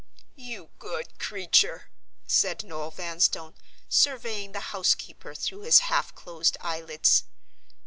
"You 0.35 0.71
good 0.79 1.19
creature!" 1.19 1.91
said 2.25 2.63
Noel 2.63 2.89
Vanstone, 2.89 3.53
surveying 3.87 4.51
the 4.51 4.71
housekeeper 4.73 5.35
through 5.35 5.61
his 5.61 5.77
half 5.91 6.15
closed 6.15 6.57
eyelids. 6.59 7.25